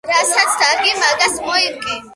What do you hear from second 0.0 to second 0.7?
რასაც